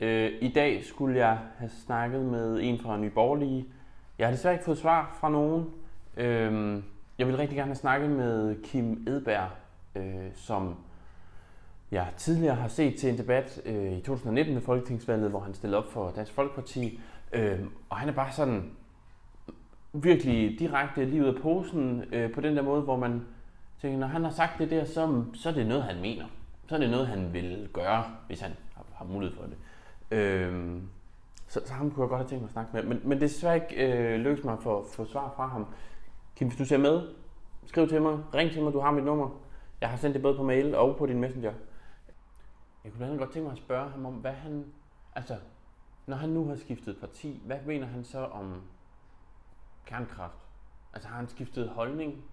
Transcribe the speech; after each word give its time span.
Øh, 0.00 0.32
I 0.40 0.48
dag 0.48 0.84
skulle 0.84 1.18
jeg 1.18 1.38
have 1.58 1.70
snakket 1.86 2.24
med 2.24 2.60
en 2.62 2.78
fra 2.78 2.96
Nye 2.96 3.10
Borgerlige. 3.10 3.66
Jeg 4.18 4.26
har 4.26 4.32
desværre 4.34 4.54
ikke 4.54 4.64
fået 4.64 4.78
svar 4.78 5.16
fra 5.20 5.30
nogen. 5.30 5.66
Øh, 6.16 6.82
jeg 7.18 7.26
vil 7.26 7.36
rigtig 7.36 7.56
gerne 7.56 7.68
have 7.68 7.76
snakket 7.76 8.10
med 8.10 8.62
Kim 8.62 9.04
Edberg, 9.08 9.48
øh, 9.94 10.30
som 10.34 10.76
jeg 11.90 12.06
tidligere 12.16 12.54
har 12.54 12.68
set 12.68 12.96
til 12.96 13.10
en 13.10 13.18
debat 13.18 13.60
øh, 13.64 13.92
i 13.92 14.00
2019 14.00 14.54
ved 14.54 14.62
Folketingsvalget, 14.62 15.30
hvor 15.30 15.40
han 15.40 15.54
stillede 15.54 15.78
op 15.78 15.92
for 15.92 16.10
Dansk 16.16 16.32
Folkeparti. 16.32 17.00
Øh, 17.32 17.60
og 17.90 17.96
han 17.96 18.08
er 18.08 18.12
bare 18.12 18.32
sådan 18.32 18.70
virkelig 19.92 20.58
direkte 20.58 21.04
lige 21.04 21.22
ud 21.22 21.28
af 21.28 21.42
posen 21.42 22.04
øh, 22.12 22.32
på 22.32 22.40
den 22.40 22.56
der 22.56 22.62
måde, 22.62 22.82
hvor 22.82 22.96
man 22.96 23.22
tænker, 23.80 23.98
når 23.98 24.06
han 24.06 24.24
har 24.24 24.30
sagt 24.30 24.58
det 24.58 24.70
der, 24.70 24.84
så, 24.84 25.24
så 25.34 25.48
er 25.48 25.52
det 25.52 25.66
noget, 25.66 25.84
han 25.84 26.00
mener. 26.00 26.24
Så 26.68 26.74
er 26.74 26.78
det 26.78 26.90
noget, 26.90 27.06
han 27.06 27.32
vil 27.32 27.68
gøre, 27.72 28.04
hvis 28.26 28.40
han 28.40 28.52
har, 28.74 28.84
har 28.94 29.04
mulighed 29.04 29.36
for 29.36 29.44
det. 29.44 29.56
Øh, 30.10 30.82
så, 31.48 31.60
så 31.64 31.72
ham 31.72 31.90
kunne 31.90 32.02
jeg 32.02 32.08
godt 32.08 32.20
have 32.20 32.28
tænkt 32.28 32.42
mig 32.42 32.48
at 32.48 32.52
snakke 32.52 32.70
med. 32.72 32.82
Men, 32.82 33.00
men 33.02 33.10
det 33.10 33.24
er 33.24 33.28
desværre 33.28 33.54
ikke 33.54 33.86
øh, 33.86 34.20
lykkedes 34.20 34.44
mig 34.44 34.52
at 34.52 34.62
få, 34.62 34.86
få 34.92 35.04
svar 35.04 35.32
fra 35.36 35.46
ham. 35.46 35.66
Kim, 36.36 36.48
hvis 36.48 36.58
du 36.58 36.64
ser 36.64 36.78
med, 36.78 37.08
skriv 37.66 37.88
til 37.88 38.02
mig, 38.02 38.18
ring 38.34 38.50
til 38.50 38.62
mig, 38.62 38.72
du 38.72 38.80
har 38.80 38.90
mit 38.90 39.04
nummer. 39.04 39.30
Jeg 39.80 39.90
har 39.90 39.96
sendt 39.96 40.14
det 40.14 40.22
både 40.22 40.36
på 40.36 40.42
mail 40.42 40.74
og 40.74 40.96
på 40.96 41.06
din 41.06 41.20
messenger. 41.20 41.52
Jeg 42.84 42.92
kunne 42.92 42.98
blandt 42.98 43.18
godt 43.18 43.32
tænke 43.32 43.44
mig 43.44 43.52
at 43.52 43.58
spørge 43.58 43.90
ham 43.90 44.06
om, 44.06 44.14
hvad 44.14 44.32
han... 44.32 44.64
Altså, 45.14 45.36
når 46.06 46.16
han 46.16 46.28
nu 46.28 46.48
har 46.48 46.56
skiftet 46.56 46.96
parti, 47.00 47.42
hvad 47.46 47.58
mener 47.66 47.86
han 47.86 48.04
så 48.04 48.18
om 48.18 48.62
kernekraft? 49.86 50.46
Altså 50.92 51.08
har 51.08 51.16
han 51.16 51.28
skiftet 51.28 51.68
holdning, 51.68 52.24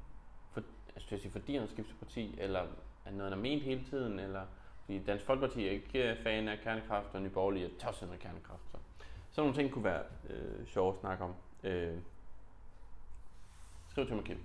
for, 0.52 0.62
altså, 0.96 1.18
sige, 1.18 1.32
fordi 1.32 1.54
han 1.54 1.62
har 1.62 1.68
skiftet 1.68 1.96
parti, 2.00 2.36
eller 2.40 2.60
er 3.06 3.12
noget, 3.12 3.24
han 3.24 3.32
har 3.32 3.42
ment 3.42 3.64
hele 3.64 3.84
tiden, 3.84 4.20
eller 4.20 4.42
fordi 4.86 5.00
Dansk 5.00 5.26
Folkeparti 5.26 5.68
er 5.68 5.72
ikke 5.72 6.12
øh, 6.12 6.18
fan 6.24 6.48
af 6.48 6.60
kernekraft, 6.64 7.16
og 7.16 7.22
Nye 7.22 7.30
Borgerlige 7.30 7.66
er 7.66 7.70
tosset 7.80 8.10
med 8.10 8.18
kernekraft. 8.18 8.62
Så. 8.72 8.78
Sådan 9.32 9.48
nogle 9.48 9.62
ting 9.62 9.72
kunne 9.72 9.84
være 9.84 10.04
øh, 10.30 10.68
sjove 10.68 10.94
at 10.94 11.00
snakke 11.00 11.24
om. 11.24 11.34
Øh, 11.64 11.98
skriv 13.90 14.06
til 14.06 14.16
mig, 14.16 14.26
Kim. 14.26 14.38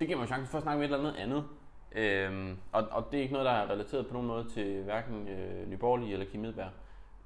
Det 0.00 0.06
giver 0.06 0.18
mig 0.18 0.28
chancen 0.28 0.46
for 0.46 0.58
at 0.58 0.62
snakke 0.62 0.78
med 0.78 0.88
et 0.88 0.94
eller 0.94 1.08
andet 1.08 1.20
andet. 1.20 1.44
Øhm, 1.92 2.58
og, 2.72 2.88
og 2.90 3.08
det 3.12 3.18
er 3.18 3.22
ikke 3.22 3.32
noget, 3.32 3.46
der 3.46 3.52
er 3.52 3.70
relateret 3.70 4.06
på 4.06 4.12
nogen 4.12 4.28
måde 4.28 4.48
til 4.48 4.82
hverken 4.82 5.28
øh, 5.28 5.68
Nye 5.68 5.76
Borgerlige 5.76 6.12
eller 6.12 6.26
Kim 6.26 6.44
Edberg. 6.44 6.70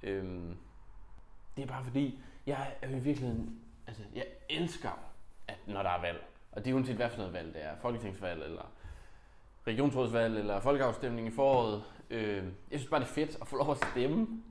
Øhm, 0.03 0.57
det 1.57 1.63
er 1.63 1.67
bare 1.67 1.85
fordi, 1.85 2.19
jeg 2.47 2.75
er 2.83 2.89
i 2.89 2.99
virkeligheden, 2.99 3.61
altså 3.87 4.03
jeg 4.15 4.27
elsker, 4.51 4.91
at 5.49 5.59
når 5.67 5.83
der 5.83 5.91
er 5.91 6.01
valg, 6.01 6.25
og 6.53 6.65
det 6.65 6.71
er 6.71 6.75
uanset 6.75 6.97
hvad 6.97 7.11
for 7.11 7.19
noget 7.19 7.33
valg 7.33 7.55
det 7.55 7.65
er, 7.65 7.77
folketingsvalg 7.83 8.43
eller 8.43 8.73
regionsrådsvalg 9.67 10.39
eller 10.39 10.61
folkeafstemning 10.61 11.29
i 11.29 11.31
foråret. 11.31 11.83
Øh, 12.11 12.45
jeg 12.71 12.81
synes 12.81 12.91
bare, 12.91 13.01
det 13.01 13.07
er 13.07 13.13
fedt 13.13 13.39
at 13.41 13.49
få 13.49 13.57
lov 13.57 13.71
at 13.71 13.85
stemme. 13.93 14.43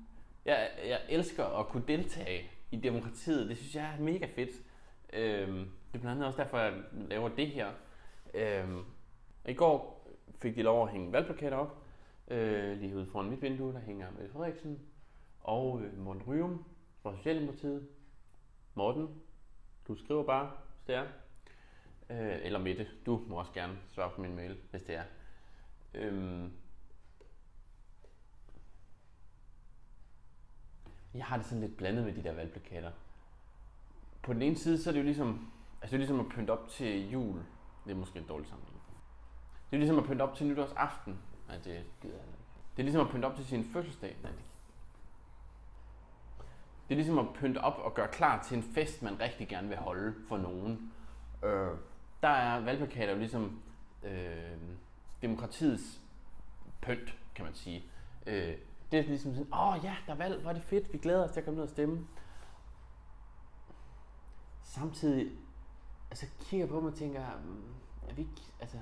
Jeg, 0.45 0.69
jeg 0.87 0.99
elsker 1.09 1.45
at 1.45 1.67
kunne 1.67 1.83
deltage 1.87 2.51
i 2.71 2.75
demokratiet. 2.75 3.49
Det 3.49 3.57
synes 3.57 3.75
jeg 3.75 3.95
er 3.97 4.03
mega 4.03 4.27
fedt. 4.35 4.49
Øh, 5.13 5.47
det 5.47 5.95
er 5.95 5.99
blandt 5.99 6.07
andet 6.07 6.25
også 6.25 6.43
derfor, 6.43 6.57
jeg 6.57 6.73
laver 6.93 7.29
det 7.29 7.47
her. 7.47 7.67
Øh, 8.33 8.69
I 9.47 9.53
går 9.53 10.07
fik 10.41 10.55
de 10.55 10.61
lov 10.61 10.83
at 10.83 10.91
hænge 10.91 11.11
valgplakater 11.11 11.57
op. 11.57 11.83
Øh, 12.27 12.77
lige 12.77 12.95
ude 12.95 13.05
foran 13.05 13.29
mit 13.29 13.41
vindue, 13.41 13.73
der 13.73 13.79
hænger 13.79 14.11
Mette 14.11 14.33
Frederiksen 14.33 14.79
og 15.41 15.81
øh, 15.81 15.99
Morten 15.99 16.23
Ryum 16.27 16.65
fra 17.01 17.15
Socialdemokratiet. 17.15 17.87
Morten, 18.73 19.09
du 19.87 19.95
skriver 19.95 20.23
bare, 20.23 20.51
hvis 20.75 20.83
det 20.87 20.95
er. 20.95 21.05
Øh, 22.09 22.39
eller 22.41 22.59
Mette, 22.59 22.87
du 23.05 23.23
må 23.27 23.35
også 23.35 23.51
gerne 23.51 23.77
svare 23.87 24.11
på 24.15 24.21
min 24.21 24.35
mail, 24.35 24.57
hvis 24.71 24.83
det 24.83 24.95
er. 24.95 25.03
Øhm, 25.93 26.51
jeg 31.13 31.25
har 31.25 31.37
det 31.37 31.45
sådan 31.45 31.61
lidt 31.61 31.77
blandet 31.77 32.05
med 32.05 32.13
de 32.13 32.23
der 32.23 32.33
valgplakater. 32.33 32.91
På 34.21 34.33
den 34.33 34.41
ene 34.41 34.55
side, 34.55 34.83
så 34.83 34.89
er 34.89 34.91
det 34.91 34.99
jo 34.99 35.05
ligesom, 35.05 35.51
altså 35.81 35.87
det 35.87 35.93
er 35.93 35.97
ligesom 35.97 36.19
at 36.19 36.29
pynte 36.29 36.51
op 36.51 36.67
til 36.69 37.09
jul. 37.11 37.43
Det 37.85 37.91
er 37.91 37.95
måske 37.95 38.19
en 38.19 38.27
dårlig 38.27 38.47
sammenligning. 38.47 38.83
Det 39.71 39.75
er 39.75 39.79
ligesom 39.79 39.99
at 39.99 40.05
pynte 40.05 40.21
op 40.21 40.35
til 40.35 40.47
nytårsaften. 40.47 41.19
Nej, 41.47 41.57
det 41.57 41.85
gider 42.01 42.15
jeg 42.15 42.25
ikke. 42.25 42.39
Det 42.71 42.79
er 42.79 42.83
ligesom 42.83 43.07
at 43.07 43.11
pynte 43.11 43.25
op 43.25 43.35
til 43.35 43.45
sin 43.45 43.63
fødselsdag. 43.63 44.17
Nej, 44.23 44.31
det 44.31 44.43
det 46.89 46.95
er 46.95 46.97
ligesom 46.97 47.19
at 47.19 47.25
pynte 47.33 47.57
op 47.57 47.79
og 47.79 47.93
gøre 47.93 48.07
klar 48.07 48.43
til 48.43 48.57
en 48.57 48.63
fest, 48.63 49.01
man 49.01 49.19
rigtig 49.19 49.47
gerne 49.47 49.67
vil 49.67 49.77
holde 49.77 50.13
for 50.27 50.37
nogen. 50.37 50.91
Øh, 51.43 51.77
der 52.21 52.29
er 52.29 52.59
valgplakater 52.59 53.13
jo 53.13 53.19
ligesom 53.19 53.61
øh, 54.03 54.57
demokratiets 55.21 56.01
pynt, 56.81 57.17
kan 57.35 57.45
man 57.45 57.53
sige. 57.53 57.83
Øh, 58.27 58.57
det 58.91 58.99
er 58.99 59.03
ligesom 59.03 59.33
sådan, 59.33 59.53
åh 59.53 59.67
oh, 59.67 59.79
ja, 59.83 59.95
der 60.05 60.13
er 60.13 60.17
valg, 60.17 60.41
hvor 60.41 60.49
er 60.49 60.53
det 60.53 60.63
fedt, 60.63 60.93
vi 60.93 60.97
glæder 60.97 61.23
os 61.23 61.31
til 61.31 61.39
at 61.39 61.45
komme 61.45 61.55
ned 61.55 61.63
og 61.63 61.69
stemme. 61.69 62.07
Samtidig, 64.63 65.31
altså 66.09 66.25
kigger 66.39 66.65
jeg 66.65 66.69
på 66.69 66.79
mig 66.79 66.91
og 66.91 66.97
tænker, 66.97 67.23
mm, 67.45 67.73
er 68.09 68.13
vi 68.13 68.21
ikke, 68.21 68.41
altså, 68.59 68.77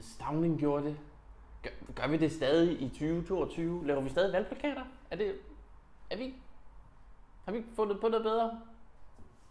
Stavning 0.00 0.58
gjorde 0.58 0.84
det. 0.84 0.98
Gør, 1.62 1.70
gør 1.94 2.06
vi 2.06 2.16
det 2.16 2.32
stadig 2.32 2.82
i 2.82 2.88
2022? 2.88 3.86
Laver 3.86 4.00
vi 4.00 4.08
stadig 4.08 4.32
valgplakater? 4.32 4.84
Er 5.10 5.16
det, 5.16 5.38
er 6.10 6.16
vi, 6.16 6.34
har 7.44 7.52
vi 7.52 7.64
fundet 7.76 8.00
på 8.00 8.08
noget 8.08 8.24
bedre? 8.24 8.60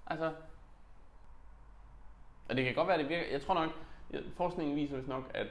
Altså, 0.08 0.34
og 2.50 2.58
det 2.58 2.66
kan 2.66 2.76
godt 2.76 2.88
være, 2.88 2.98
at 2.98 3.02
det 3.02 3.10
virker, 3.10 3.32
jeg 3.32 3.42
tror 3.42 3.54
nok, 3.54 3.72
forskningen 4.36 4.76
viser 4.76 4.96
vist 4.96 5.08
nok, 5.08 5.32
at 5.34 5.48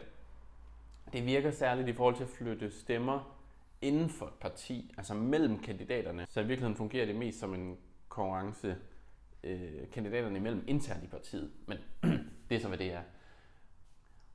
det 1.13 1.27
virker 1.27 1.51
særligt 1.51 1.89
i 1.89 1.93
forhold 1.93 2.17
til 2.17 2.23
at 2.23 2.31
flytte 2.31 2.71
stemmer 2.71 3.37
inden 3.83 4.11
for 4.11 4.27
et 4.27 4.35
parti, 4.41 4.95
altså 4.97 5.15
mellem 5.15 5.59
kandidaterne. 5.59 6.27
Så 6.29 6.41
i 6.41 6.47
virkeligheden 6.47 6.77
fungerer 6.77 7.07
det 7.07 7.17
mest 7.17 7.39
som 7.39 7.55
en 7.55 7.79
konkurrence 8.09 8.77
øh, 9.45 9.91
kandidaterne 9.93 10.37
imellem 10.37 10.65
internt 10.67 11.05
i 11.05 11.07
partiet. 11.07 11.51
Men 11.67 11.79
det 12.49 12.57
er 12.57 12.61
så, 12.61 12.69
hvad 12.69 12.79
det 12.79 12.93
er. 12.93 13.03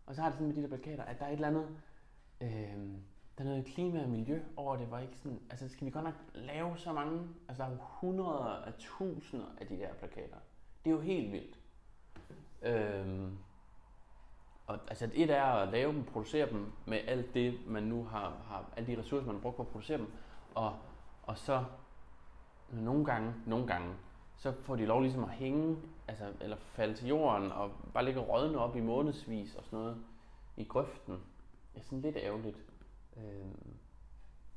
Og 0.06 0.16
så 0.16 0.22
har 0.22 0.30
det 0.30 0.38
sådan 0.38 0.48
med 0.48 0.56
de 0.56 0.62
der 0.62 0.68
plakater, 0.68 1.04
at 1.04 1.20
der 1.20 1.26
er 1.26 1.30
et 1.30 1.34
eller 1.34 1.48
andet, 1.48 1.68
øh, 2.42 2.50
der 3.38 3.44
er 3.44 3.44
noget 3.44 3.66
klima 3.66 4.04
og 4.04 4.10
miljø 4.10 4.40
over 4.56 4.78
det, 4.78 4.92
var 4.92 5.00
ikke 5.00 5.18
sådan, 5.18 5.40
altså 5.50 5.70
skal 5.70 5.86
vi 5.86 5.92
godt 5.92 6.04
nok 6.04 6.16
lave 6.34 6.78
så 6.78 6.94
mange, 6.94 7.28
altså 7.48 7.64
der 7.64 7.70
er 7.70 7.74
jo 7.74 7.78
hundreder 7.82 8.66
af 8.66 8.74
tusinder 8.78 9.46
af 9.62 9.68
de 9.68 9.78
der 9.78 9.94
plakater. 9.94 10.38
Det 10.86 10.92
er 10.92 10.96
jo 10.96 11.02
helt 11.02 11.32
vildt. 11.32 11.61
Øhm, 12.62 13.38
og 14.68 14.80
altså 14.88 15.10
et 15.14 15.30
er 15.30 15.44
at 15.44 15.68
lave 15.68 15.94
dem, 15.94 16.04
producere 16.04 16.50
dem 16.50 16.72
med 16.86 17.00
alt 17.08 17.34
det, 17.34 17.60
man 17.68 17.84
nu 17.84 18.04
har, 18.04 18.34
har 18.48 18.66
alle 18.78 18.96
de 18.96 19.00
ressourcer, 19.00 19.26
man 19.26 19.36
har 19.36 19.42
brugt 19.42 19.56
på 19.56 19.62
at 19.62 19.68
producere 19.68 19.98
dem, 19.98 20.08
og, 20.56 20.76
og 21.24 21.38
så 21.38 21.64
nogle 22.72 23.06
gange, 23.06 23.34
nogle 23.46 23.68
gange, 23.68 23.94
så 24.38 24.52
får 24.52 24.76
de 24.76 24.86
lov 24.86 25.02
ligesom 25.02 25.24
at 25.24 25.30
hænge, 25.30 25.78
altså, 26.08 26.26
eller 26.42 26.58
falde 26.58 26.96
til 26.96 27.08
jorden, 27.08 27.52
og 27.52 27.72
bare 27.94 28.06
ligge 28.06 28.20
rådne 28.20 28.60
op 28.60 28.76
i 28.76 28.80
månedsvis 28.80 29.56
og 29.56 29.64
sådan 29.66 29.80
noget 29.80 30.04
i 30.58 30.64
grøften. 30.64 31.14
Det 31.74 31.80
er 31.80 31.84
sådan 31.84 32.02
lidt 32.02 32.18
ærgerligt. 32.18 32.58
Øhm, 33.18 33.74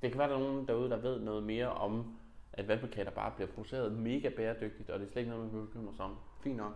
det 0.02 0.10
kan 0.12 0.18
være, 0.18 0.28
der 0.28 0.34
er 0.34 0.40
nogen 0.40 0.68
derude, 0.68 0.90
der 0.90 0.96
ved 0.96 1.20
noget 1.20 1.42
mere 1.42 1.68
om, 1.68 2.16
at 2.52 2.68
valgplakater 2.68 3.10
bare 3.10 3.30
bliver 3.30 3.48
produceret 3.48 3.92
mega 3.92 4.28
bæredygtigt, 4.28 4.90
og 4.90 5.00
det 5.00 5.06
er 5.06 5.10
slet 5.10 5.22
ikke 5.22 5.30
noget, 5.30 5.44
man 5.44 5.60
kan 5.60 5.66
bekymre 5.66 5.94
sig 5.94 6.04
om. 6.04 6.16
Fint 6.40 6.56
nok. 6.56 6.72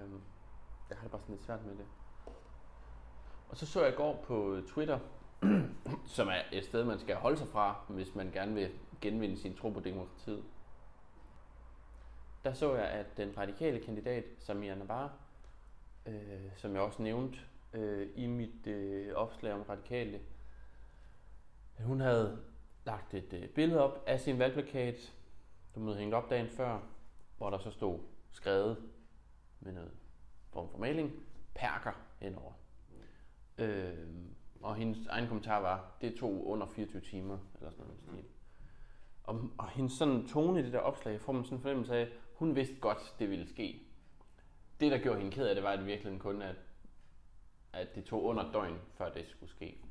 Øhm, 0.00 0.20
jeg 0.90 0.96
har 0.98 1.02
det 1.02 1.10
bare 1.10 1.20
sådan 1.20 1.34
lidt 1.34 1.44
svært 1.44 1.64
med 1.64 1.76
det. 1.76 1.86
Og 3.48 3.56
så 3.56 3.66
så 3.66 3.84
jeg 3.84 3.92
i 3.92 3.96
går 3.96 4.24
på 4.26 4.60
Twitter, 4.68 4.98
som 6.16 6.28
er 6.28 6.42
et 6.52 6.64
sted, 6.64 6.84
man 6.84 6.98
skal 6.98 7.16
holde 7.16 7.36
sig 7.36 7.48
fra, 7.48 7.84
hvis 7.88 8.14
man 8.14 8.30
gerne 8.30 8.54
vil 8.54 8.70
genvinde 9.00 9.36
sin 9.36 9.56
tro 9.56 9.70
på 9.70 9.80
demokratiet. 9.80 10.44
Der 12.44 12.52
så 12.52 12.74
jeg, 12.74 12.84
at 12.84 13.16
den 13.16 13.38
radikale 13.38 13.80
kandidat, 13.80 14.24
Samir 14.38 14.74
Nabar, 14.74 15.12
øh, 16.06 16.50
som 16.56 16.72
jeg 16.74 16.80
også 16.80 17.02
nævnte 17.02 17.38
øh, 17.72 18.08
i 18.16 18.26
mit 18.26 18.66
øh, 18.66 19.14
opslag 19.14 19.52
om 19.52 19.62
radikale, 19.62 20.20
at 21.78 21.84
hun 21.84 22.00
havde 22.00 22.38
lagt 22.84 23.14
et 23.14 23.32
øh, 23.32 23.48
billede 23.48 23.80
op 23.80 24.04
af 24.06 24.20
sin 24.20 24.38
valgplakat, 24.38 25.14
der 25.74 25.80
havde 25.80 25.96
hængt 25.96 26.14
op 26.14 26.30
dagen 26.30 26.48
før, 26.48 26.78
hvor 27.38 27.50
der 27.50 27.58
så 27.58 27.70
stod 27.70 27.98
skrevet 28.32 28.91
med 29.62 29.72
noget 29.72 29.92
form 30.52 30.70
for 30.70 30.78
maling, 30.78 31.12
perker 31.54 31.92
henover. 32.18 32.52
Øh, 33.58 34.08
og 34.62 34.76
hendes 34.76 35.06
egen 35.06 35.26
kommentar 35.26 35.60
var, 35.60 35.96
det 36.00 36.14
tog 36.14 36.46
under 36.46 36.66
24 36.66 37.02
timer, 37.02 37.38
eller 37.58 37.70
sådan 37.70 37.84
noget 37.84 38.00
stil. 38.00 38.24
Og, 39.24 39.50
og 39.58 39.68
hendes 39.68 39.92
sådan 39.92 40.28
tone 40.28 40.60
i 40.60 40.62
det 40.62 40.72
der 40.72 40.78
opslag, 40.78 41.20
får 41.20 41.32
man 41.32 41.44
sådan 41.44 41.58
en 41.58 41.62
fornemmelse 41.62 41.96
af, 41.96 42.08
hun 42.34 42.56
vidste 42.56 42.74
godt, 42.80 43.14
det 43.18 43.30
ville 43.30 43.48
ske. 43.48 43.82
Det, 44.80 44.92
der 44.92 44.98
gjorde 44.98 45.18
hende 45.18 45.32
ked 45.32 45.46
af 45.46 45.54
det, 45.54 45.64
var 45.64 45.70
at 45.70 45.86
virkelig 45.86 46.20
kun, 46.20 46.42
at, 46.42 46.56
at 47.72 47.94
det 47.94 48.04
tog 48.04 48.22
under 48.24 48.52
døgn, 48.52 48.78
før 48.94 49.12
det 49.12 49.28
skulle 49.28 49.50
ske. 49.50 49.84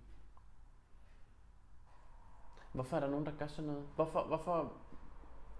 Hvorfor 2.74 2.96
er 2.96 3.00
der 3.00 3.10
nogen, 3.10 3.26
der 3.26 3.32
gør 3.40 3.48
sådan 3.48 3.72
noget? 3.72 3.88
Hvorfor, 3.96 4.24
hvorfor 4.24 4.74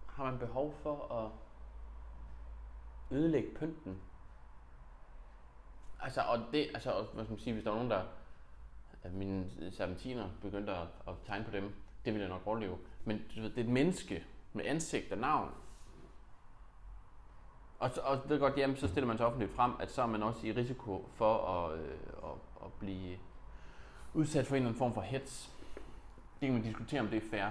har 0.08 0.24
man 0.24 0.40
behov 0.40 0.74
for 0.74 1.14
at 1.14 1.32
ødelægge 3.12 3.50
pynten? 3.56 4.02
Altså, 6.00 6.22
og 6.22 6.40
det, 6.52 6.70
altså, 6.74 7.06
hvad 7.14 7.24
skal 7.26 7.34
man 7.34 7.40
sige, 7.40 7.54
hvis 7.54 7.64
der 7.64 7.70
var 7.70 7.78
nogen, 7.78 7.92
der, 7.92 8.04
at 9.04 9.14
mine 9.14 9.46
serpentiner 9.72 10.30
begyndte 10.42 10.74
at, 10.74 10.88
at 11.08 11.14
tegne 11.26 11.46
på 11.46 11.52
dem, 11.52 11.74
det 12.06 12.14
ville 12.14 12.28
jeg 12.28 12.30
nok 12.30 12.48
overleve. 12.48 12.78
Men 13.06 13.22
du 13.36 13.42
ved, 13.42 13.50
det 13.50 13.58
er 13.58 13.64
et 13.64 13.70
menneske 13.70 14.26
med 14.54 14.66
ansigt 14.66 15.12
og 15.12 15.18
navn. 15.18 15.52
Og, 17.80 17.92
og 18.04 18.30
ved 18.30 18.40
godt, 18.40 18.58
jamen, 18.58 18.78
så 18.78 18.88
stiller 18.88 19.08
man 19.08 19.18
sig 19.18 19.26
offentligt 19.26 19.52
frem, 19.52 19.74
at 19.80 19.92
så 19.92 20.02
er 20.02 20.06
man 20.06 20.24
også 20.24 20.48
i 20.48 20.52
risiko 20.52 21.10
for 21.16 21.48
at, 21.48 21.80
øh, 21.80 21.98
at, 22.24 22.66
at 22.66 22.74
blive 22.74 23.18
udsat 24.14 24.48
for 24.48 24.56
en 24.56 24.62
eller 24.62 24.70
anden 24.70 24.80
form 24.80 24.94
for 24.94 25.02
hets. 25.02 25.52
Det 26.40 26.48
kan 26.48 26.54
man 26.54 26.64
diskutere, 26.64 27.02
om 27.02 27.08
det 27.08 27.24
er 27.24 27.30
fair. 27.30 27.50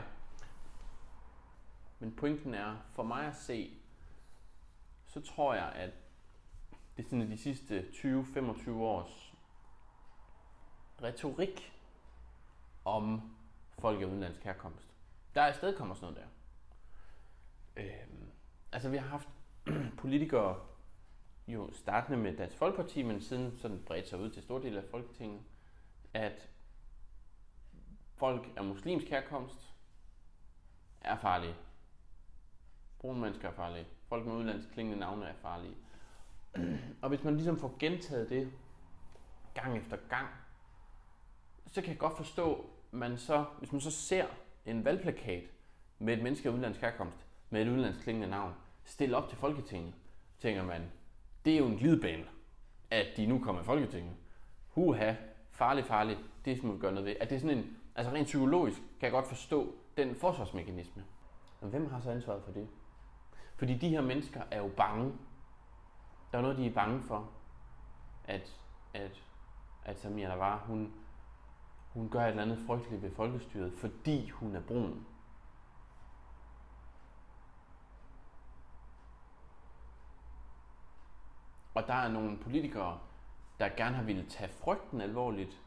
Men 1.99 2.13
pointen 2.13 2.55
er, 2.55 2.77
for 2.93 3.03
mig 3.03 3.27
at 3.27 3.37
se, 3.37 3.71
så 5.11 5.21
tror 5.21 5.55
jeg, 5.55 5.73
at 5.73 5.91
det 6.97 7.05
er 7.05 7.09
sådan 7.09 7.31
de 7.31 7.39
sidste 7.39 7.81
20-25 7.81 8.71
års 8.71 9.35
retorik 11.03 11.73
om 12.85 13.37
folk 13.79 14.01
af 14.01 14.05
udenlandsk 14.05 14.45
herkomst. 14.45 14.95
Der 15.35 15.43
er 15.43 15.53
stadig 15.53 15.77
kommer 15.77 15.95
sådan 15.95 16.15
noget 16.15 16.29
der. 17.77 17.83
Øhm, 17.83 18.31
altså 18.73 18.89
vi 18.89 18.97
har 18.97 19.09
haft 19.09 19.29
politikere, 20.03 20.67
jo 21.47 21.73
startende 21.73 22.19
med 22.19 22.37
Dansk 22.37 22.56
Folkeparti, 22.56 23.03
men 23.03 23.21
siden 23.21 23.59
sådan 23.59 23.83
bredt 23.87 24.09
sig 24.09 24.19
ud 24.19 24.31
til 24.31 24.43
stor 24.43 24.59
del 24.59 24.77
af 24.77 24.85
Folketinget, 24.91 25.41
at 26.15 26.49
folk 28.17 28.49
af 28.56 28.65
muslimsk 28.65 29.06
herkomst 29.06 29.75
er 31.01 31.17
farlige. 31.17 31.55
Brune 33.00 33.20
mennesker 33.20 33.49
er 33.49 33.52
farlige. 33.52 33.87
Folk 34.08 34.26
med 34.26 34.35
udlandsk 34.35 34.70
klingende 34.73 35.00
navne 35.00 35.26
er 35.26 35.35
farlige. 35.43 35.76
Og 37.02 37.08
hvis 37.08 37.25
man 37.25 37.35
ligesom 37.35 37.58
får 37.58 37.76
gentaget 37.79 38.29
det 38.31 38.52
gang 39.55 39.79
efter 39.79 39.97
gang, 40.08 40.29
så 41.67 41.81
kan 41.81 41.91
jeg 41.91 41.99
godt 41.99 42.17
forstå, 42.17 42.70
man 42.91 43.19
så, 43.19 43.44
hvis 43.58 43.73
man 43.73 43.81
så 43.81 43.91
ser 43.91 44.26
en 44.67 44.85
valgplakat 44.85 45.44
med 45.99 46.17
et 46.17 46.23
menneske 46.23 46.49
af 46.49 46.52
udlandsk 46.52 46.81
herkomst, 46.81 47.26
med 47.50 47.62
et 47.62 47.69
udlandsk 47.69 48.02
klingende 48.02 48.29
navn, 48.29 48.55
stille 48.85 49.17
op 49.17 49.29
til 49.29 49.38
Folketinget, 49.38 49.94
tænker 50.38 50.62
man, 50.64 50.82
det 51.44 51.55
er 51.55 51.58
jo 51.58 51.67
en 51.67 51.76
glidebane, 51.76 52.25
at 52.91 53.06
de 53.17 53.26
nu 53.26 53.38
kommer 53.38 53.62
i 53.62 53.64
Folketinget. 53.64 54.14
Huha, 54.69 55.14
farlig, 55.50 55.85
farlig, 55.85 56.19
det 56.44 56.56
skal 56.56 56.73
vi 56.73 56.79
gøre 56.79 56.93
noget 56.93 57.06
ved. 57.06 57.17
At 57.20 57.31
det 57.31 57.37
er 57.37 57.41
sådan 57.41 57.58
en, 57.58 57.76
altså 57.94 58.12
rent 58.12 58.26
psykologisk 58.26 58.79
kan 58.79 59.03
jeg 59.03 59.12
godt 59.12 59.26
forstå 59.26 59.75
den 59.96 60.14
forsvarsmekanisme. 60.14 61.05
Men 61.61 61.70
hvem 61.70 61.91
har 61.91 62.00
så 62.00 62.11
ansvaret 62.11 62.43
for 62.44 62.53
det? 62.53 62.69
Fordi 63.61 63.79
de 63.79 63.89
her 63.89 64.01
mennesker 64.01 64.43
er 64.51 64.59
jo 64.59 64.71
bange. 64.77 65.12
Der 66.33 66.39
er 66.39 66.43
noget, 66.43 66.59
de 66.59 66.67
er 66.67 66.75
bange 66.75 67.03
for, 67.03 67.31
at, 68.25 68.57
at, 68.95 69.23
at 69.85 70.01
Samia 70.01 70.35
var, 70.35 70.59
hun, 70.67 70.93
hun 71.93 72.11
gør 72.11 72.21
et 72.21 72.29
eller 72.29 72.43
andet 72.43 72.59
frygteligt 72.67 73.03
ved 73.03 73.11
folkestyret, 73.15 73.73
fordi 73.73 74.29
hun 74.29 74.57
er 74.57 74.61
brun. 74.61 75.07
Og 81.75 81.87
der 81.87 81.95
er 81.95 82.09
nogle 82.09 82.39
politikere, 82.39 82.99
der 83.59 83.69
gerne 83.69 83.97
har 83.97 84.03
ville 84.03 84.27
tage 84.27 84.53
frygten 84.53 85.01
alvorligt, 85.01 85.61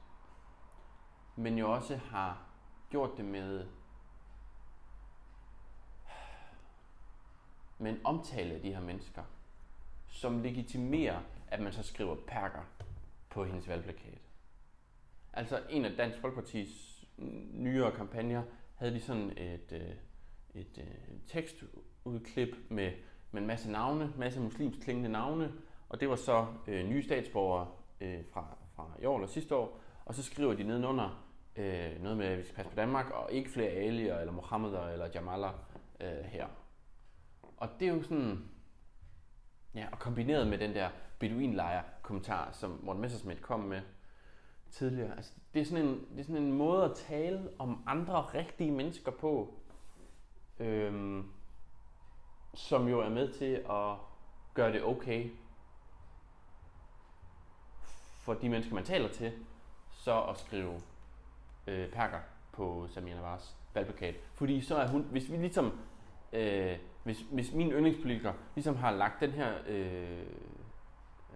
men 1.35 1.57
jo 1.57 1.73
også 1.73 1.97
har 1.97 2.37
gjort 2.89 3.17
det 3.17 3.25
med, 3.25 3.67
med 7.83 7.91
en 7.91 7.99
omtale 8.03 8.53
af 8.53 8.61
de 8.61 8.73
her 8.73 8.81
mennesker, 8.81 9.23
som 10.07 10.41
legitimerer, 10.43 11.19
at 11.47 11.59
man 11.59 11.73
så 11.73 11.83
skriver 11.83 12.15
perker 12.27 12.61
på 13.29 13.45
hendes 13.45 13.67
valgplakat. 13.67 14.21
Altså 15.33 15.61
en 15.69 15.85
af 15.85 15.91
Dansk 15.97 16.19
Folkepartis 16.19 17.05
nyere 17.53 17.91
kampagner 17.91 18.43
havde 18.75 18.93
de 18.93 19.01
sådan 19.01 19.29
et, 19.37 19.71
øh, 19.71 19.81
et, 20.61 20.77
et 20.77 21.21
tekstudklip 21.27 22.55
med, 22.69 22.91
med 23.31 23.41
en 23.41 23.47
masse 23.47 23.71
navne, 23.71 24.13
masse 24.17 24.39
muslimsk 24.39 24.79
klingende 24.79 25.09
navne, 25.09 25.51
og 25.89 25.99
det 25.99 26.09
var 26.09 26.15
så 26.15 26.47
øh, 26.67 26.85
nye 26.85 27.03
statsborgere 27.03 27.67
øh, 28.01 28.19
fra, 28.31 28.57
fra 28.75 28.91
i 29.01 29.05
år 29.05 29.15
eller 29.15 29.27
sidste 29.27 29.55
år, 29.55 29.79
og 30.05 30.15
så 30.15 30.23
skriver 30.23 30.53
de 30.53 30.63
nedenunder 30.63 31.25
øh, 31.55 32.03
noget 32.03 32.17
med, 32.17 32.25
at 32.25 32.37
vi 32.37 32.43
skal 32.43 32.55
passe 32.55 32.69
på 32.69 32.75
Danmark, 32.75 33.11
og 33.11 33.31
ikke 33.31 33.49
flere 33.49 33.69
alier, 33.69 34.19
eller 34.19 34.33
Mohammeder, 34.33 34.87
eller 34.87 35.07
Jamaler 35.15 35.51
øh, 35.99 36.23
her. 36.25 36.47
Og 37.63 37.69
det 37.79 37.87
er 37.87 37.93
jo 37.93 38.03
sådan, 38.03 38.49
ja, 39.75 39.87
og 39.91 39.99
kombineret 39.99 40.47
med 40.47 40.57
den 40.57 40.75
der 40.75 40.89
Beduinlejr-kommentar, 41.19 42.51
som 42.51 42.79
Morten 42.83 43.01
Messerschmidt 43.01 43.41
kom 43.41 43.59
med 43.59 43.81
tidligere. 44.71 45.15
Altså, 45.15 45.33
det, 45.53 45.61
er 45.61 45.65
sådan 45.65 45.85
en, 45.85 46.07
det 46.11 46.19
er 46.19 46.23
sådan 46.23 46.43
en 46.43 46.51
måde 46.51 46.85
at 46.85 46.95
tale 46.95 47.49
om 47.59 47.83
andre 47.87 48.21
rigtige 48.21 48.71
mennesker 48.71 49.11
på, 49.11 49.53
øhm, 50.59 51.31
som 52.53 52.87
jo 52.87 52.99
er 52.99 53.09
med 53.09 53.33
til 53.33 53.53
at 53.55 53.97
gøre 54.53 54.73
det 54.73 54.83
okay 54.83 55.29
for 58.19 58.33
de 58.33 58.49
mennesker, 58.49 58.75
man 58.75 58.85
taler 58.85 59.09
til, 59.09 59.31
så 59.91 60.21
at 60.23 60.39
skrive 60.39 60.81
øh, 61.67 61.91
perker 61.91 62.19
på 62.51 62.87
Samir 62.89 63.15
Nawaz 63.15 63.51
valgplakat. 63.73 64.15
Fordi 64.33 64.61
så 64.61 64.75
er 64.75 64.87
hun, 64.87 65.01
hvis 65.01 65.31
vi 65.31 65.37
ligesom, 65.37 65.79
øh, 66.33 66.77
hvis, 67.03 67.21
hvis 67.31 67.53
min 67.53 67.71
yndlingspolitiker 67.71 68.33
ligesom 68.55 68.75
har 68.75 68.91
lagt 68.91 69.21
den 69.21 69.31
her, 69.31 69.53
øh, 69.67 70.25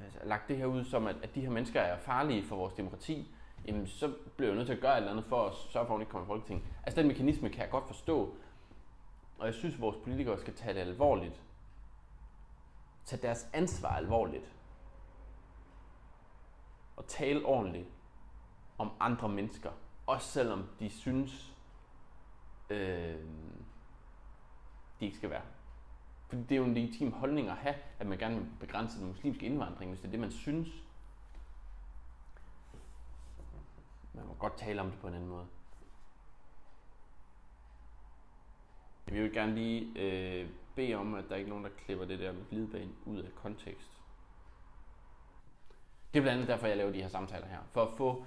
altså, 0.04 0.20
lagt 0.24 0.48
det 0.48 0.58
her 0.58 0.66
ud 0.66 0.84
som, 0.84 1.08
at, 1.08 1.16
at 1.24 1.36
de 1.36 1.42
her 1.42 1.50
mennesker 1.50 1.82
er 1.82 2.00
farlige 2.00 2.44
for 2.44 2.56
vores 2.56 2.74
demokrati, 2.74 3.36
jamen, 3.68 3.88
så 3.88 4.14
bliver 4.38 4.50
jeg 4.50 4.56
nødt 4.56 4.68
til 4.68 4.76
at 4.76 4.82
gøre 4.82 4.94
et 4.94 4.98
eller 4.98 5.12
andet 5.12 5.26
for 5.26 5.46
at 5.46 5.54
sørge 5.56 5.86
for, 5.86 5.94
at 5.94 5.96
hun 5.96 6.02
ikke 6.02 6.12
kommer 6.12 6.26
i 6.26 6.28
Folketinget. 6.28 6.66
Altså 6.84 7.02
den 7.02 7.08
mekanisme 7.08 7.50
kan 7.50 7.62
jeg 7.62 7.70
godt 7.70 7.88
forstå, 7.88 8.36
og 9.38 9.46
jeg 9.46 9.54
synes, 9.54 9.76
at 9.76 9.82
vores 9.82 9.98
politikere 10.04 10.40
skal 10.40 10.54
tage 10.54 10.74
det 10.74 10.80
alvorligt. 10.80 11.42
Tage 13.06 13.22
deres 13.22 13.48
ansvar 13.54 13.96
alvorligt 13.96 14.54
og 16.96 17.08
tale 17.08 17.46
ordentligt 17.46 17.88
om 18.78 18.92
andre 19.00 19.30
mennesker. 19.30 19.72
Også 20.08 20.28
selvom 20.28 20.70
de 20.80 20.90
synes, 20.90 21.56
øh, 22.70 23.20
de 25.00 25.06
ikke 25.06 25.18
skal 25.18 25.30
være. 25.30 25.42
Fordi 26.28 26.42
det 26.42 26.52
er 26.52 26.56
jo 26.56 26.64
en 26.64 26.74
legitim 26.74 27.12
holdning 27.14 27.50
at 27.50 27.56
have, 27.56 27.76
at 28.00 28.08
man 28.08 28.18
gerne 28.18 28.36
vil 28.36 28.48
begrænse 28.60 29.00
den 29.00 29.08
muslimske 29.08 29.46
indvandring, 29.46 29.92
hvis 29.92 30.00
det 30.00 30.08
er 30.08 30.12
det, 30.12 30.20
man 30.20 30.32
synes. 30.32 30.68
Man 34.14 34.28
må 34.28 34.34
godt 34.34 34.58
tale 34.58 34.82
om 34.82 34.92
det 34.92 35.00
på 35.00 35.08
en 35.08 35.14
anden 35.14 35.30
måde. 35.30 35.46
Vi 39.06 39.22
vil 39.22 39.34
gerne 39.34 39.56
lige 39.56 40.00
øh, 40.00 40.50
bede 40.76 40.96
om, 40.96 41.14
at 41.14 41.26
der 41.30 41.36
ikke 41.36 41.48
er 41.48 41.50
nogen, 41.50 41.64
der 41.64 41.70
klipper 41.86 42.06
det 42.06 42.20
der 42.20 42.32
med 42.32 42.50
glidebane 42.50 42.92
ud 43.06 43.18
af 43.18 43.36
kontekst. 43.36 44.02
Det 46.14 46.20
er 46.20 46.24
blandt 46.24 46.38
andet 46.38 46.48
derfor, 46.48 46.68
jeg 46.68 46.78
laver 46.78 46.92
de 46.92 47.02
her 47.02 47.08
samtaler 47.08 47.48
her. 47.48 47.60
For 47.72 47.82
at 47.82 47.98
få 47.98 48.26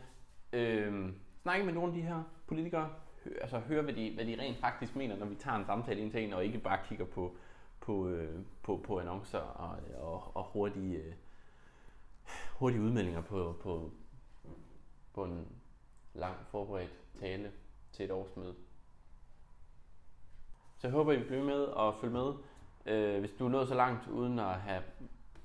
øh, 0.53 1.13
snakket 1.43 1.67
med 1.67 1.75
nogle 1.75 1.93
af 1.93 1.95
de 1.95 2.03
her 2.03 2.23
politikere, 2.47 2.91
hø, 3.25 3.31
altså 3.41 3.59
høre, 3.59 3.83
hvad 3.83 3.95
de, 3.95 4.15
hvad 4.15 4.25
de 4.25 4.41
rent 4.41 4.59
faktisk 4.59 4.97
mener, 4.97 5.17
når 5.17 5.27
vi 5.27 5.35
tager 5.35 5.57
en 5.57 5.65
samtale 5.65 6.01
ind 6.01 6.11
til 6.11 6.25
en, 6.25 6.33
og 6.33 6.45
ikke 6.45 6.59
bare 6.59 6.79
kigger 6.89 7.05
på, 7.05 7.37
på, 7.91 8.09
øh, 8.09 8.41
på, 8.63 8.77
på 8.87 9.01
annoncer 9.01 9.39
og, 9.39 9.77
og, 9.99 10.37
og 10.37 10.45
hurtige, 10.45 10.97
øh, 10.97 11.13
hurtige 12.59 12.83
udmeldinger 12.83 13.21
på, 13.21 13.57
på, 13.63 13.91
på 15.15 15.25
en 15.25 15.47
lang 16.15 16.37
forberedt 16.51 16.93
tale 17.21 17.53
til 17.93 18.05
et 18.05 18.11
årsmøde. 18.11 18.55
Så 20.79 20.87
jeg 20.87 20.93
håber, 20.93 21.13
I 21.13 21.23
bliver 21.23 21.45
med 21.45 21.63
og 21.63 21.95
følge 22.01 22.13
med. 22.13 22.33
Øh, 22.87 23.21
hvis 23.21 23.31
du 23.39 23.47
er 23.47 23.51
nået 23.51 23.69
så 23.69 23.75
langt 23.75 24.09
uden 24.09 24.39
at 24.39 24.55
have 24.55 24.83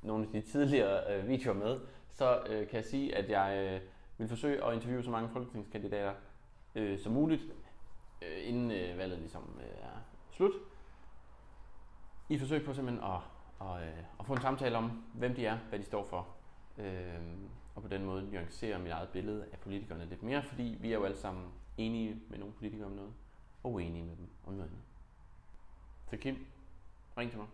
nogle 0.01 0.25
af 0.25 0.31
de 0.31 0.41
tidligere 0.41 1.15
øh, 1.15 1.27
videoer 1.27 1.55
med, 1.55 1.79
så 2.11 2.39
øh, 2.49 2.67
kan 2.67 2.75
jeg 2.75 2.85
sige, 2.85 3.15
at 3.15 3.29
jeg 3.29 3.73
øh, 3.73 3.81
vil 4.17 4.27
forsøge 4.27 4.63
at 4.65 4.73
interviewe 4.73 5.03
så 5.03 5.11
mange 5.11 5.29
folketingskandidater 5.29 6.13
øh, 6.75 6.99
som 6.99 7.13
muligt, 7.13 7.41
øh, 8.21 8.49
inden 8.49 8.71
øh, 8.71 8.97
valget 8.97 9.19
ligesom 9.19 9.59
øh, 9.61 9.83
er 9.83 9.99
slut. 10.31 10.51
I 12.29 12.38
forsøg 12.38 12.65
på 12.65 12.74
simpelthen 12.74 13.03
at, 13.03 13.20
at, 13.62 13.88
øh, 13.88 14.03
at 14.20 14.25
få 14.25 14.34
en 14.34 14.41
samtale 14.41 14.77
om, 14.77 15.03
hvem 15.13 15.36
de 15.36 15.46
er, 15.46 15.58
hvad 15.70 15.79
de 15.79 15.86
står 15.86 16.03
for, 16.03 16.27
øh, 16.77 17.15
og 17.75 17.82
på 17.82 17.88
den 17.88 18.05
måde 18.05 18.32
nuancere 18.32 18.79
mit 18.79 18.91
eget 18.91 19.10
billede 19.10 19.46
af 19.51 19.60
politikerne 19.60 20.05
lidt 20.05 20.24
mere, 20.24 20.44
fordi 20.44 20.77
vi 20.82 20.91
er 20.91 20.98
jo 20.98 21.03
alle 21.03 21.17
sammen 21.17 21.46
enige 21.77 22.22
med 22.29 22.39
nogle 22.39 22.53
politikere 22.53 22.86
om 22.86 22.91
noget, 22.91 23.13
og 23.63 23.72
uenige 23.74 24.03
med 24.03 24.15
dem 24.15 24.27
om 24.46 24.53
noget 24.53 24.70
andet. 24.70 24.84
Så 26.10 26.17
Kim, 26.17 26.46
ring 27.17 27.32
til 27.32 27.39
mig. 27.39 27.48